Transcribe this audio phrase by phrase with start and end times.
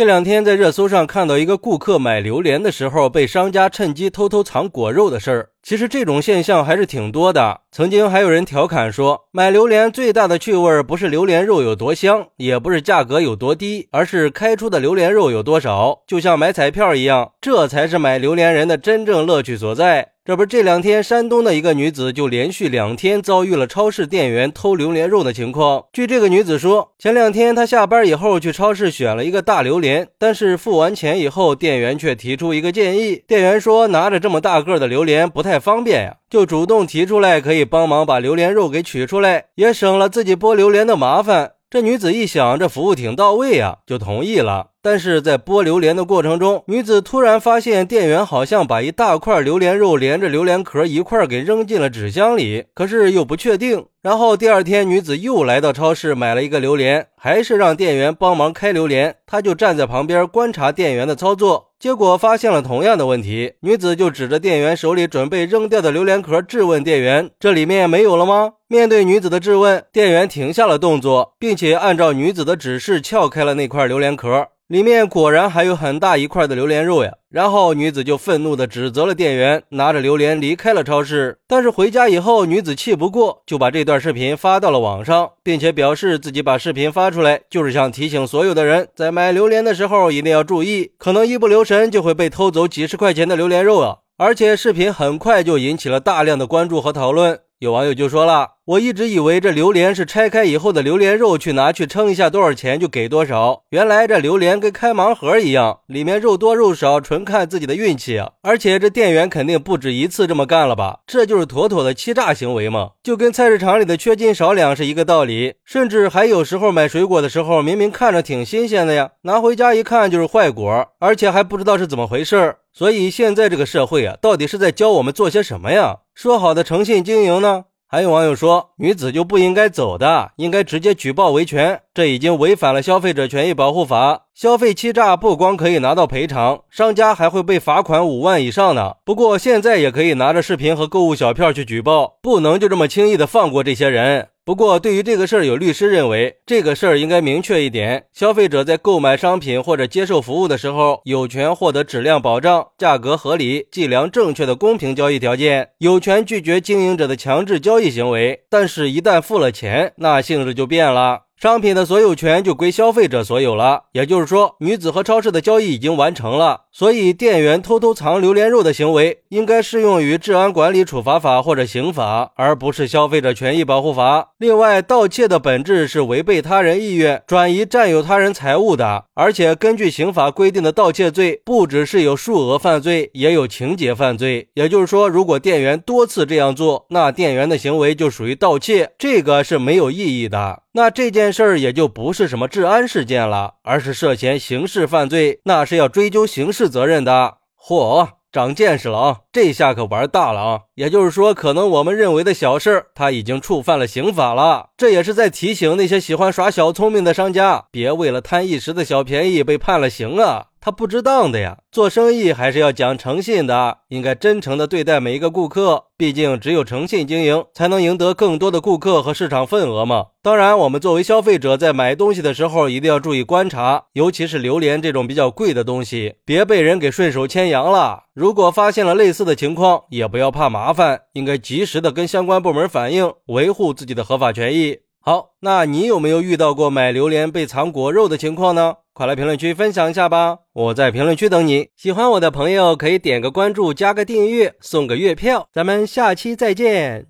[0.00, 5.50] 这两天在热搜上看到一个顾客买榴莲的时候被商家趁机偷偷藏果肉的事儿。
[5.62, 7.60] 其实这种现象还是挺多的。
[7.70, 15.98] 曾经还有人调侃说，买榴莲最大的趣味不是榴莲肉有多香，也不是价格有多低，而是开出的榴莲肉有多少。
[16.06, 20.12] 就像买彩票一样，这才是买榴莲人的真正乐趣所在。
[20.22, 25.86] 这不，这两天山东的一个女子就连续两天遭遇了超市店员偷榴莲肉的情况。
[25.92, 33.22] 据这个女子说，前两天她下班以后去超市选了一个大榴莲，但是付完钱以后，店员却提出一个建议。
[33.26, 41.52] 店员说，拿着这么大个的榴莲不太方便呀，就主动提出来可以帮忙把榴莲肉给取出来，也省了自己剥榴莲的麻烦。
[41.70, 44.70] 这女子一想，这服务挺到位呀，就同意了。
[44.82, 53.86] 但是在剥榴莲的过程中，女子突然发现店员好像把一大块榴莲肉连着榴莲壳一块给扔进了纸箱里，可是又不确定。
[54.02, 61.69] 然后第二天，女子又来到超市买了一个榴莲，还是让店员帮忙开榴莲，她就站在旁边观察店员的操作。
[61.80, 74.48] 结果发现了同样的问题，女子就指着店员手里准备扔掉的榴莲壳质问店员：“这里面没有了吗？”面对女子的质问，店员停下了动作，并且按照女子的指示撬开了那块榴莲壳。
[74.70, 77.10] 里面果然还有很大一块的榴莲肉呀！
[77.28, 81.38] 然后女子就愤怒地指责了店员，拿着榴莲离开了超市。
[81.48, 93.96] 但是回家以后，女子气不过，就把这段视频发到了网上，并且表示自己把视频发出来，就是想提醒所有的人，在买榴莲的时候一定要注意，可能一不留神就会被偷走几十块钱的榴莲肉啊！
[94.18, 97.40] 而且视频很快就引起了大量的关注和讨论。
[97.60, 103.64] 有网友就说了：“我一直以为这榴莲是拆开以后的榴莲肉，去拿去称一下多少钱就给多少。
[103.68, 108.18] 原来这榴莲跟开盲盒一样，里面肉多肉少纯看自己的运气！
[108.40, 111.00] 而且这店员肯定不止一次这么干了吧？
[111.06, 112.92] 这就是妥妥的欺诈行为嘛！
[113.02, 115.56] 就跟菜市场里的缺斤少两是一个道理。
[115.62, 122.56] 甚至还有时候买水果的时候，明明看着挺新鲜的呀，拿回家一看就是坏果，而且还不知道是怎么回事。
[122.72, 125.98] 所以现在这个社会啊，到底是在教我们做些什么呀？
[126.22, 127.64] 说好的诚信经营呢？
[127.88, 134.26] 还有网友说，女子就不应该走的，应该直接举报维权，这已经违反了消费者权益保护法。
[134.34, 138.96] 消费欺诈不光可以拿到赔偿，商家还会被罚款五万以上呢。
[139.02, 144.28] 不过现在也可以拿着视频和购物小票去举报，不能就这么轻易的放过这些人。
[144.50, 158.40] 不过，对于这个事儿，有律师认为，这个事儿应该明确一点：消费者在购买商品或者接受服务的时候，有权获得质量保障、价格合理、计量正确的公平交易条件，有权拒绝经营者的强制交易行为。
[158.50, 161.26] 但是，一旦付了钱，那性质就变了。
[161.40, 174.32] 商品的所有权就归消费者所有了，也就是说，女子和超市的交易已经完成了，所以店员偷偷藏榴莲肉的行为应该适用于治安管理处罚法或者刑法，而不是消费者权益保护法。
[174.36, 184.50] 另外，盗窃的本质是违背他人意愿，转移占有他人财物的，而且根据刑法规定的盗窃罪，不只是有数额犯罪，也有情节犯罪。
[184.52, 190.64] 也就是说，如果店员多次这样做，那店员的行为就属于盗窃，这个是没有意义的。
[190.72, 197.38] 那这件事儿也就不是什么治安事件了，而是涉嫌刑事犯罪，那是要追究刑事责任的。
[197.60, 199.18] 嚯，长见识了啊！
[199.32, 200.60] 这下可玩大了啊！
[200.76, 204.68] 也就是说，可能我们认为的小事儿，他已经触犯了刑法了。
[204.76, 210.46] 这也是在提醒那些喜欢耍小聪明的商家，别为了贪一时的小便宜被判了刑啊！
[210.62, 211.56] 他不值当的呀！
[211.72, 215.86] 做生意还是要讲诚信的，应该真诚的对待每一个顾客。
[215.96, 220.08] 毕竟只有诚信经营，才能赢得更多的顾客和市场份额嘛。
[220.22, 228.04] 当然，我们作为消费者，在买东西的时候一定要注意观察，尤其是榴莲这种比较贵的东西，别被人给顺手牵羊了。
[228.12, 234.80] 如果发现了类似的情况，也不要怕麻烦，应该及时的跟相关部门反映，维护自己的合法权益。
[235.02, 238.74] 好，那你有没有遇到过买榴莲被藏果肉的情况呢？
[238.92, 240.40] 快来评论区分享一下吧！
[240.52, 241.68] 我在评论区等你。
[241.74, 245.48] 喜欢我的朋友可以点个关注，加个订阅，送个月票。
[245.52, 247.09] 咱们下期再见。